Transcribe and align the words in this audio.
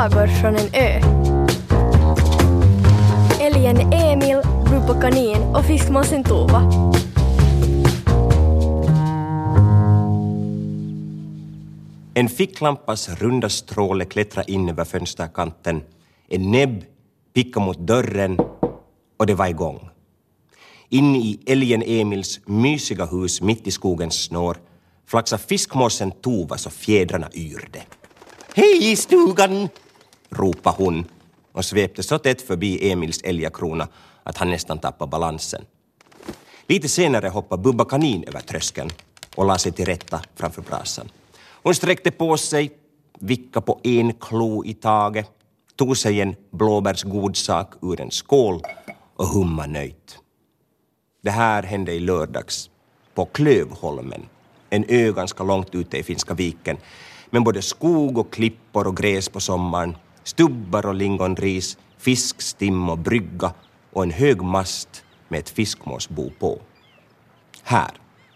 sagor 0.00 0.26
från 0.26 0.56
en 0.56 0.74
ö. 0.74 1.00
Älgen 3.40 3.92
Emil, 3.92 4.36
Rupa 4.66 5.00
Kanin 5.00 5.42
och 5.42 5.64
fiskmåsen 5.64 6.24
Tova. 6.24 6.62
En 12.14 12.28
ficklampas 12.28 13.08
runda 13.08 13.48
stråle 13.48 14.04
klättrade 14.04 14.52
in 14.52 14.68
över 14.68 14.84
fönsterkanten. 14.84 15.82
En 16.28 16.50
näbb 16.50 16.84
pickade 17.34 17.66
mot 17.66 17.78
dörren 17.78 18.38
och 19.16 19.26
det 19.26 19.34
var 19.34 19.46
igång. 19.46 19.88
In 20.88 21.16
i 21.16 21.40
älgen 21.46 21.82
Emils 21.86 22.40
mysiga 22.46 23.06
hus 23.06 23.40
mitt 23.42 23.66
i 23.66 23.70
skogens 23.70 24.24
snår 24.24 24.56
flaxade 25.06 25.42
fiskmåsen 25.42 26.10
Tova 26.10 26.58
så 26.58 26.70
fjädrarna 26.70 27.28
yrde. 27.32 27.82
Hej 28.54 28.92
i 28.92 28.96
stugan! 28.96 29.68
Ropade 30.30 30.76
hon 30.78 31.04
och 31.52 31.64
svepte 31.64 32.02
så 32.02 32.18
tätt 32.18 32.42
förbi 32.42 32.90
Emils 32.90 33.22
älgakrona 33.22 33.88
att 34.22 34.36
han 34.36 34.50
nästan 34.50 34.78
tappade 34.78 35.10
balansen. 35.10 35.64
Lite 36.66 36.88
senare 36.88 37.28
hoppade 37.28 37.62
Bubba 37.62 37.84
Kanin 37.84 38.24
över 38.24 38.40
tröskeln 38.40 38.90
och 39.34 39.46
la 39.46 39.58
sig 39.58 39.72
till 39.72 39.86
rätta 39.86 40.20
framför 40.34 40.62
brasan. 40.62 41.10
Hon 41.62 41.74
sträckte 41.74 42.10
på 42.10 42.36
sig, 42.36 42.70
vickade 43.18 43.66
på 43.66 43.80
en 43.82 44.12
klo 44.12 44.64
i 44.64 44.74
taget, 44.74 45.30
tog 45.76 45.96
sig 45.96 46.20
en 46.20 46.36
blåbärsgodsak 46.50 47.74
ur 47.82 48.00
en 48.00 48.10
skål 48.10 48.62
och 49.16 49.26
humma 49.26 49.66
nöjt. 49.66 50.18
Det 51.22 51.30
här 51.30 51.62
hände 51.62 51.92
i 51.92 52.00
lördags 52.00 52.70
på 53.14 53.24
Klövholmen, 53.24 54.22
en 54.70 54.84
ö 54.88 55.12
ganska 55.12 55.44
långt 55.44 55.74
ute 55.74 55.98
i 55.98 56.02
Finska 56.02 56.34
viken, 56.34 56.76
med 57.30 57.42
både 57.42 57.62
skog 57.62 58.18
och 58.18 58.32
klippor 58.32 58.86
och 58.86 58.96
gräs 58.96 59.28
på 59.28 59.40
sommaren, 59.40 59.96
stubbar 60.30 60.86
och 60.86 60.94
lingonris, 60.94 61.78
fiskstim 61.98 62.88
och 62.88 62.98
brygga 62.98 63.54
och 63.92 64.02
en 64.02 64.10
hög 64.10 64.42
mast 64.42 65.04
med 65.28 65.40
ett 65.40 65.50
fiskmåsbo 65.50 66.30
på. 66.38 66.60
Här, 67.62 67.90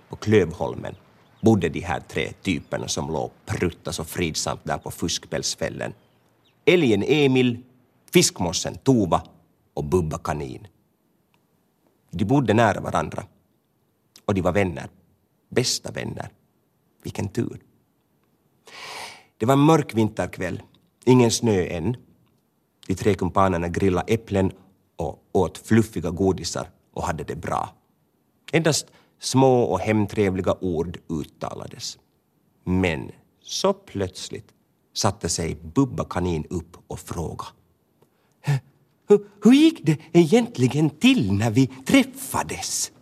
på 0.09 0.17
Klövholmen, 0.17 0.95
bodde 1.41 1.69
de 1.69 1.81
här 1.81 2.01
tre 2.01 2.33
typerna 2.43 2.89
som 2.89 3.11
låg 3.11 3.31
prutta 3.47 3.93
så 3.93 4.05
fridsamt 4.05 4.65
där 4.65 4.79
på 4.79 4.91
fuskpälsfällen. 4.91 5.93
Älgen 6.65 7.03
Emil, 7.07 7.63
fiskmåsen 8.13 8.75
Tova 8.75 9.23
och 9.75 9.85
Bubba 9.85 10.19
Kanin. 10.19 10.67
De 12.11 12.25
bodde 12.25 12.55
nära 12.55 12.81
varandra. 12.81 13.25
Och 14.25 14.35
de 14.35 14.41
var 14.41 14.53
vänner. 14.53 14.89
Bästa 15.51 15.91
vänner. 15.93 16.29
Vilken 17.03 17.29
tur. 17.29 17.61
Det 19.39 19.47
var 19.47 19.53
en 19.55 19.61
mörk 19.61 19.95
vinterkväll. 19.95 20.63
Ingen 21.05 21.31
snö 21.31 21.67
än. 21.67 21.97
De 22.87 22.95
tre 22.95 23.15
kumpanerna 23.15 23.69
grillade 23.69 24.13
äpplen 24.13 24.53
och 24.97 25.25
åt 25.33 25.59
fluffiga 25.59 26.11
godisar 26.11 26.71
och 26.93 27.03
hade 27.03 27.25
det 27.25 27.37
bra. 27.37 27.75
Endast 28.53 28.87
små 29.21 29.63
och 29.63 29.81
hemtrevliga 29.81 30.55
ord 30.61 30.99
uttalades. 31.09 31.99
Men 32.65 33.13
så 33.43 33.73
plötsligt 33.73 34.49
satte 34.95 35.29
sig 35.29 35.55
Bubba 35.55 36.05
Kanin 36.05 36.47
upp 36.51 36.77
och 36.87 36.99
frågade. 37.01 37.51
Hur, 39.09 39.27
hur 39.43 39.53
gick 39.53 39.87
det 39.87 39.99
egentligen 40.13 40.91
till 40.91 41.33
när 41.33 41.51
vi 41.51 41.67
träffades? 41.67 42.93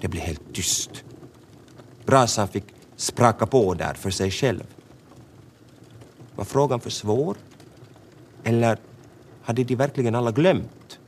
Det 0.00 0.08
blev 0.08 0.22
helt 0.22 0.54
tyst. 0.54 1.04
Brasan 2.06 2.48
fick 2.48 2.64
spraka 2.96 3.46
på 3.46 3.74
där 3.74 3.94
för 3.94 4.10
sig 4.10 4.30
själv. 4.30 4.77
Var 6.38 6.44
frågan 6.44 6.80
för 6.80 6.90
svår? 6.90 7.36
Eller 8.44 8.78
hade 9.42 9.64
de 9.64 9.74
verkligen 9.74 10.14
alla 10.14 10.30
glömt? 10.30 10.98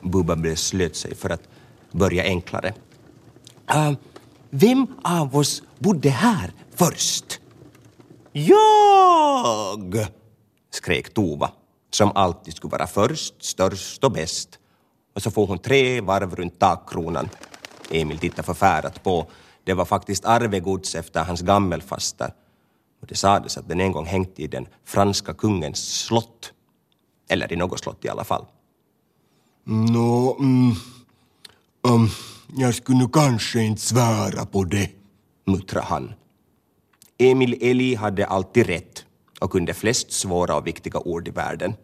Bubba 0.00 0.36
beslöt 0.36 0.96
sig 0.96 1.14
för 1.14 1.30
att 1.30 1.48
börja 1.90 2.22
enklare. 2.22 2.74
Uh, 3.74 3.92
vem 4.50 4.86
av 5.04 5.36
oss 5.36 5.62
bodde 5.78 6.10
här 6.10 6.52
först? 6.74 7.40
Jag! 8.32 10.06
skrek 10.70 11.14
Tova, 11.14 11.50
som 11.90 12.12
alltid 12.14 12.54
skulle 12.54 12.70
vara 12.70 12.86
först, 12.86 13.44
störst 13.44 14.04
och 14.04 14.12
bäst. 14.12 14.58
Och 15.14 15.22
så 15.22 15.30
får 15.30 15.46
hon 15.46 15.58
tre 15.58 16.00
varv 16.00 16.36
runt 16.36 16.58
takkronan. 16.58 17.28
Emil 17.90 18.18
tittade 18.18 18.42
förfärat 18.42 19.02
på. 19.02 19.26
Det 19.64 19.74
var 19.74 19.84
faktiskt 19.84 20.24
arvegods 20.24 20.94
efter 20.94 21.24
hans 21.24 21.42
gammelfaster. 21.42 22.32
Och 23.02 23.08
det 23.08 23.14
sades 23.14 23.56
att 23.56 23.68
den 23.68 23.80
en 23.80 23.92
gång 23.92 24.06
hängt 24.06 24.38
i 24.38 24.46
den 24.46 24.66
franska 24.84 25.34
kungens 25.34 26.04
slott. 26.04 26.52
Eller 27.28 27.52
i 27.52 27.56
något 27.56 27.80
slott 27.80 28.04
i 28.04 28.08
alla 28.08 28.24
fall. 28.24 28.46
Nå, 29.64 30.36
mm, 30.38 30.74
um, 31.82 32.08
jag 32.56 32.74
skulle 32.74 33.08
kanske 33.12 33.62
inte 33.62 33.82
svära 33.82 34.46
på 34.46 34.64
det, 34.64 34.90
muttrade 35.46 35.86
han. 35.86 36.12
Emil 37.18 37.58
Eli 37.60 37.94
hade 37.94 38.26
alltid 38.26 38.66
rätt 38.66 39.04
och 39.40 39.50
kunde 39.50 39.74
flest 39.74 40.12
svåra 40.12 40.56
och 40.56 40.66
viktiga 40.66 40.98
ord 40.98 41.28
i 41.28 41.30
världen. 41.30 41.74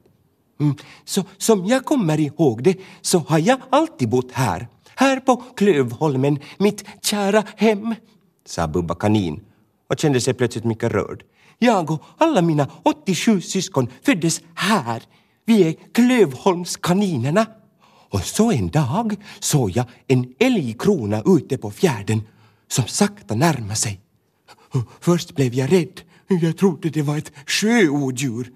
Mm, 0.61 0.75
så 1.05 1.25
som 1.39 1.67
jag 1.67 1.85
kommer 1.85 2.21
ihåg 2.21 2.63
det 2.63 2.77
så 3.01 3.19
har 3.19 3.39
jag 3.39 3.59
alltid 3.71 4.09
bott 4.09 4.33
här. 4.33 4.69
Här 4.95 5.21
på 5.21 5.37
Klövholmen, 5.37 6.39
mitt 6.59 6.85
kära 7.03 7.45
hem, 7.57 7.95
sa 8.47 8.69
Bubba 8.69 8.95
Kanin 8.95 9.48
och 9.89 9.99
kände 9.99 10.21
sig 10.21 10.35
plötsligt 10.35 10.65
mycket 10.65 10.93
rörd. 10.93 11.23
Jag 11.59 11.91
och 11.91 12.03
alla 12.19 12.43
mina 12.43 12.71
87 12.83 13.41
syskon 13.41 13.89
föddes 14.03 14.41
här. 14.55 15.03
Vi 15.45 15.69
är 15.69 15.75
Klövholmskaninerna. 15.93 17.47
Och 18.11 18.21
så 18.21 18.53
en 18.53 18.69
dag 18.69 19.17
såg 19.41 19.71
jag 19.71 19.85
en 20.07 20.35
älgkrona 20.39 21.23
ute 21.27 21.59
på 21.59 21.71
fjärden 21.71 22.23
som 22.69 22.85
sakta 22.85 23.35
närmade 23.35 23.75
sig. 23.75 24.01
Först 25.01 25.35
blev 25.35 25.55
jag 25.55 25.73
rädd. 25.73 26.01
Jag 26.27 26.57
trodde 26.57 26.91
det 26.91 27.03
var 27.03 27.19
ett 27.19 27.33
sjöodjur. 27.47 28.53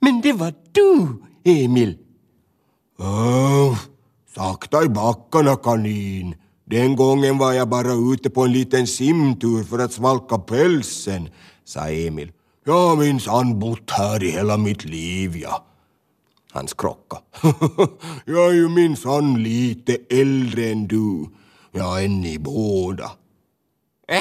Men 0.00 0.20
det 0.20 0.32
var 0.32 0.54
du, 0.72 1.22
Emil. 1.44 1.98
Öh, 3.00 3.78
sakta 4.34 4.84
i 4.84 4.88
backarna, 4.88 5.56
kanin. 5.56 6.34
Den 6.72 6.96
gången 6.96 7.38
var 7.38 7.52
jag 7.52 7.68
bara 7.68 7.92
ute 7.92 8.30
på 8.30 8.44
en 8.44 8.52
liten 8.52 8.86
simtur 8.86 9.64
för 9.64 9.78
att 9.78 9.92
svalka 9.92 10.38
pälsen, 10.38 11.28
sa 11.64 11.88
Emil. 11.88 12.32
Jag 12.64 12.88
har 12.88 12.96
minsann 12.96 13.58
bott 13.58 13.90
här 13.90 14.22
i 14.24 14.30
hela 14.30 14.56
mitt 14.56 14.84
liv, 14.84 15.36
ja. 15.36 15.64
Han 16.52 16.68
skrocka. 16.68 17.16
jag 18.24 18.50
är 18.50 18.52
ju 18.52 18.68
minsann 18.68 19.42
lite 19.42 19.96
äldre 20.10 20.70
än 20.70 20.86
du. 20.86 21.26
Ja, 21.72 22.00
än 22.00 22.20
ni 22.20 22.38
båda. 22.38 23.10
Äh, 24.08 24.18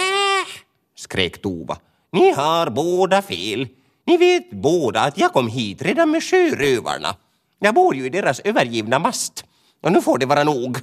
skrek 0.95 1.41
Tova. 1.41 1.78
Ni 2.12 2.31
har 2.31 2.69
båda 2.69 3.22
fel. 3.22 3.68
Ni 4.06 4.18
vet 4.18 4.51
båda 4.51 5.01
att 5.01 5.18
jag 5.18 5.33
kom 5.33 5.47
hit 5.47 5.81
redan 5.81 6.12
med 6.12 6.23
sjörövarna. 6.23 7.16
Jag 7.59 7.75
bor 7.75 7.95
ju 7.95 8.06
i 8.06 8.09
deras 8.09 8.39
övergivna 8.39 9.00
mast. 9.00 9.45
Och 9.81 9.91
nu 9.91 10.01
får 10.01 10.18
det 10.18 10.25
vara 10.25 10.44
nog. 10.44 10.78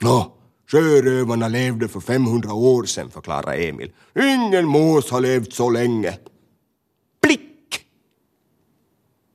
Nå, 0.00 0.37
sjörövarna 0.70 1.48
levde 1.48 1.88
för 1.88 2.00
500 2.00 2.52
år 2.52 2.84
sedan, 2.84 3.10
förklarar 3.10 3.54
Emil. 3.54 3.92
Ingen 4.18 4.66
mås 4.66 5.10
har 5.10 5.20
levt 5.20 5.52
så 5.52 5.70
länge. 5.70 6.18
Blick! 7.22 7.86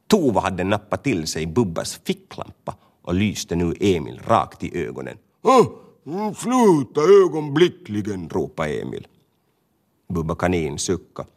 Tova 0.07 0.41
hade 0.41 0.63
nappat 0.63 1.03
till 1.03 1.27
sig 1.27 1.45
Bubbas 1.45 1.99
ficklampa 2.05 2.75
och 3.01 3.13
lyste 3.13 3.55
nu 3.55 3.75
Emil 3.79 4.21
rakt 4.25 4.63
i 4.63 4.85
ögonen. 4.85 5.17
Oh, 5.43 5.67
sluta 6.33 7.01
ögonblickligen, 7.01 8.29
ropade 8.29 8.81
Emil. 8.81 9.07
Bubba 10.13 10.35
Kanin 10.35 10.79
suckade 10.79 11.29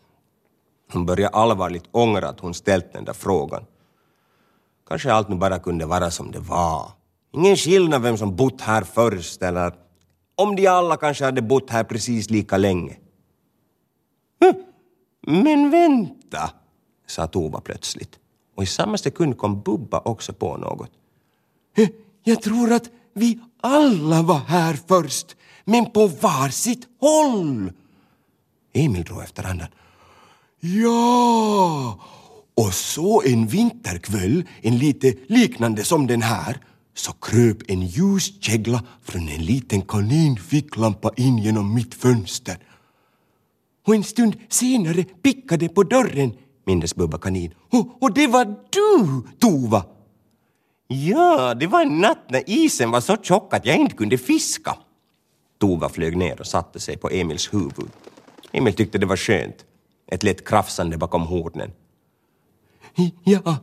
Hon 0.93 1.07
började 1.07 1.37
allvarligt 1.37 1.85
ångra 1.91 2.29
att 2.29 2.41
hon 2.41 2.55
ställt 2.55 2.93
den 2.93 3.05
där 3.05 3.13
frågan. 3.13 3.65
Kanske 4.89 5.13
allt 5.13 5.29
nu 5.29 5.37
bara 5.37 5.59
kunde 5.59 5.87
vara 5.87 6.11
som 6.11 6.31
det 6.31 6.39
var. 6.39 6.91
Ingen 7.33 7.57
skillnad 7.57 8.03
vem 8.03 8.17
som 8.17 8.37
bott 8.37 8.61
här 8.61 8.83
först 8.83 9.43
eller 9.43 9.73
om 10.37 10.57
de 10.57 10.67
alla 10.67 10.97
kanske 10.97 11.25
hade 11.25 11.43
bott 11.43 11.71
här 11.71 11.85
precis 11.85 12.31
lika 12.31 12.57
länge. 12.57 12.97
Men 15.27 15.71
vänta, 15.71 16.51
sa 17.07 17.27
Tova 17.27 17.61
plötsligt. 17.61 18.19
Och 18.57 18.63
i 18.63 18.67
samma 18.67 18.99
sekund 18.99 19.39
kom 19.39 19.61
Bubba 19.61 20.01
också 20.05 20.33
på 20.33 20.57
något. 20.57 20.91
Jag 22.25 22.43
tror 22.43 22.73
att 22.73 22.91
vi 23.13 23.41
alla 23.61 24.23
var 24.23 24.39
här 24.39 24.79
först, 24.89 25.37
men 25.65 25.91
på 25.91 26.07
var 26.07 26.49
sitt 26.49 26.89
håll. 27.01 27.73
Emil 28.73 29.05
drog 29.05 29.23
efter 29.23 29.45
andan. 29.45 29.69
Ja! 30.61 32.01
Och 32.55 32.75
så 32.75 33.23
en 33.23 33.47
vinterkväll, 33.47 34.45
en 34.61 34.79
lite 34.79 35.15
liknande 35.27 35.85
som 35.85 36.07
den 36.07 36.23
här, 36.23 36.61
så 36.99 37.13
kröp 37.13 37.71
en 37.71 37.83
ljuskägla 37.83 38.83
från 39.03 39.29
en 39.29 39.45
liten 39.45 39.83
kaninficklampa 39.83 41.11
in 41.17 41.39
genom 41.39 41.75
mitt 41.75 41.95
fönster. 41.95 42.59
Och 43.87 43.95
en 43.95 44.05
stund 44.05 44.37
senare 44.49 45.05
pickade 45.05 45.69
på 45.69 45.83
dörren 45.83 46.33
mindes 46.65 46.95
Bubba 46.95 47.19
kanin. 47.19 47.55
Och, 47.71 48.03
och 48.03 48.15
det 48.15 48.27
var 48.27 48.45
du, 48.45 49.23
Tova! 49.39 49.85
Ja, 50.89 51.55
det 51.55 51.67
var 51.67 51.83
en 51.83 52.01
natt 52.01 52.31
när 52.31 52.51
isen 52.51 52.91
var 52.91 53.01
så 53.01 53.17
tjock 53.17 53.55
att 53.55 53.67
jag 53.67 53.77
inte 53.77 53.97
kunde 53.97 54.19
fiska. 54.19 54.77
Tova 55.59 55.89
flög 55.89 56.17
ner 56.17 56.41
och 56.41 56.47
satte 56.47 56.81
sig 56.81 56.97
på 56.97 57.11
Emils 57.11 57.55
huvud. 57.55 57.91
Emil 58.53 58.75
tyckte 58.75 58.99
det 58.99 59.07
var 59.07 59.17
skönt. 59.17 59.65
Ett 60.07 60.23
lätt 60.23 60.49
krafsande 60.49 60.97
bakom 60.97 61.23
hornen. 61.23 61.71
Ja, 63.25 63.57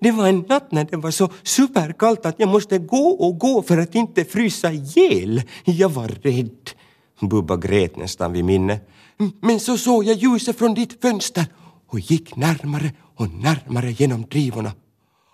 det 0.00 0.10
var 0.10 0.28
en 0.28 0.44
natt 0.48 0.72
när 0.72 0.84
det 0.84 0.96
var 0.96 1.10
så 1.10 1.30
superkallt 1.42 2.26
att 2.26 2.40
jag 2.40 2.48
måste 2.48 2.78
gå 2.78 3.10
och 3.10 3.38
gå 3.38 3.62
för 3.62 3.78
att 3.78 3.94
inte 3.94 4.24
frysa 4.24 4.72
ihjäl. 4.72 5.42
Jag 5.64 5.88
var 5.88 6.08
rädd. 6.08 6.70
Bubba 7.20 7.56
grät 7.56 7.96
nästan 7.96 8.32
vid 8.32 8.44
minne. 8.44 8.80
Men 9.40 9.60
så 9.60 9.78
såg 9.78 10.04
jag 10.04 10.16
ljuset 10.16 10.58
från 10.58 10.74
ditt 10.74 11.02
fönster 11.02 11.46
och 11.86 12.00
gick 12.00 12.36
närmare 12.36 12.92
och 13.16 13.30
närmare 13.30 13.92
genom 13.92 14.22
drivorna. 14.22 14.72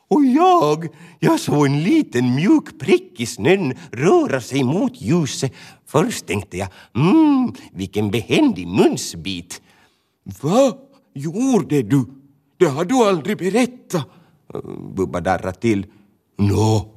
Och 0.08 0.24
jag, 0.24 0.88
jag 1.18 1.40
såg 1.40 1.66
en 1.66 1.82
liten 1.82 2.34
mjuk 2.34 2.78
prick 2.78 3.20
i 3.20 3.26
snön 3.26 3.74
röra 3.92 4.40
sig 4.40 4.64
mot 4.64 5.00
ljuset. 5.00 5.52
Först 5.86 6.26
tänkte 6.26 6.56
jag, 6.56 6.68
mm, 6.94 7.52
vilken 7.72 8.10
behändig 8.10 8.68
munsbit. 8.68 9.62
Va? 10.40 10.72
Gjorde 11.14 11.82
du? 11.82 12.04
Det 12.56 12.66
har 12.66 12.84
du 12.84 12.94
aldrig 12.94 13.38
berättat. 13.38 14.06
Bubba 14.96 15.20
darrade 15.20 15.52
till. 15.52 15.86
Nå, 16.38 16.94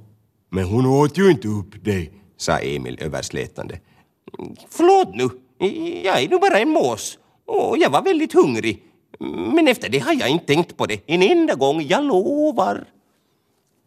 men 0.50 0.64
hon 0.64 0.86
åt 0.86 1.18
ju 1.18 1.32
inte 1.32 1.48
upp 1.48 1.84
dig, 1.86 2.12
sa 2.38 2.60
Emil 2.60 2.98
överslätande. 3.02 3.80
Förlåt 4.70 5.16
nu, 5.16 5.30
jag 6.04 6.24
är 6.24 6.30
nu 6.30 6.38
bara 6.38 6.60
en 6.60 6.70
mås 6.70 7.20
och 7.46 7.78
jag 7.78 7.90
var 7.90 8.02
väldigt 8.02 8.34
hungrig. 8.34 8.84
Men 9.54 9.68
efter 9.68 9.90
det 9.90 10.00
har 10.00 10.14
jag 10.14 10.30
inte 10.30 10.46
tänkt 10.46 10.78
på 10.78 10.86
det 10.86 11.02
en 11.06 11.24
enda 11.24 11.56
gång, 11.56 11.82
jag 11.82 12.04
lovar. 12.04 12.88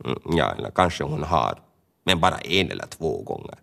Mm, 0.05 0.37
ja, 0.37 0.55
eller 0.59 0.71
kanske 0.71 1.05
hon 1.05 1.23
har, 1.23 1.59
men 2.05 2.21
bara 2.21 2.39
en 2.39 2.71
eller 2.71 2.87
två 2.87 3.23
gånger. 3.23 3.59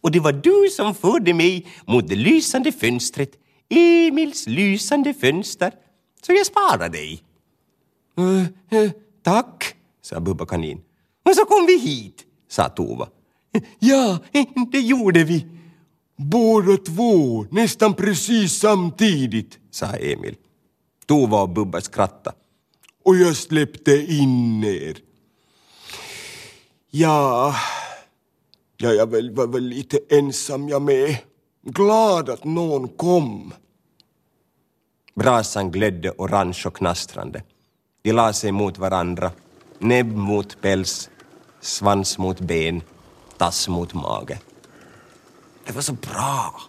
Och 0.00 0.10
det 0.10 0.20
var 0.20 0.32
du 0.32 0.68
som 0.70 0.94
förde 0.94 1.34
mig 1.34 1.66
mot 1.86 2.08
det 2.08 2.16
lysande 2.16 2.72
fönstret, 2.72 3.30
Emils 3.68 4.46
lysande 4.46 5.14
fönster, 5.14 5.72
så 6.26 6.32
jag 6.32 6.46
sparar 6.46 6.88
dig. 6.88 7.22
Uh, 8.18 8.44
uh, 8.78 8.90
tack, 9.22 9.74
sa 10.02 10.20
Bubba 10.20 10.46
kanin. 10.46 10.80
Och 11.24 11.34
så 11.34 11.44
kom 11.44 11.66
vi 11.66 11.78
hit, 11.78 12.24
sa 12.48 12.68
Tova. 12.68 13.08
Ja, 13.78 14.18
det 14.72 14.80
gjorde 14.80 15.24
vi. 15.24 15.46
Båda 16.16 16.76
två, 16.76 17.46
nästan 17.50 17.94
precis 17.94 18.52
samtidigt, 18.58 19.58
sa 19.70 19.86
Emil. 19.86 20.36
Tova 21.06 21.42
och 21.42 21.48
Bubba 21.48 21.80
skrattade. 21.80 22.36
Och 23.04 23.16
jag 23.16 23.36
släppte 23.36 24.12
in 24.12 24.64
er. 24.64 24.98
Ja, 26.90 27.54
ja 28.76 28.92
jag 28.92 29.06
var 29.06 29.46
väl 29.46 29.64
lite 29.64 29.98
ensam 30.10 30.68
jag 30.68 30.82
med. 30.82 31.16
Glad 31.62 32.30
att 32.30 32.44
någon 32.44 32.88
kom. 32.88 33.52
Brasan 35.14 35.70
glödde 35.70 36.10
orange 36.10 36.62
och 36.66 36.76
knastrande. 36.76 37.42
De 38.02 38.12
la 38.12 38.32
sig 38.32 38.52
mot 38.52 38.78
varandra, 38.78 39.30
näbb 39.78 40.16
mot 40.16 40.60
päls, 40.60 41.10
svans 41.60 42.18
mot 42.18 42.40
ben, 42.40 42.82
tass 43.36 43.68
mot 43.68 43.94
mage. 43.94 44.38
Det 45.66 45.72
var 45.72 45.82
så 45.82 45.92
bra. 45.92 46.60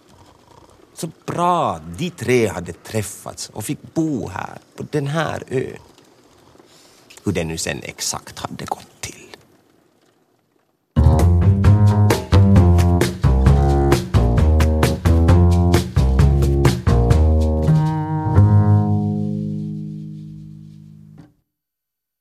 Så 0.94 1.10
bra 1.26 1.80
de 1.98 2.10
tre 2.10 2.46
hade 2.46 2.72
träffats 2.72 3.48
och 3.48 3.64
fick 3.64 3.94
bo 3.94 4.28
här, 4.28 4.58
på 4.76 4.86
den 4.90 5.06
här 5.06 5.42
ön. 5.48 5.78
Hur 7.24 7.32
det 7.32 7.44
nu 7.44 7.58
sen 7.58 7.80
exakt 7.82 8.38
hade 8.38 8.64
gått. 8.64 8.93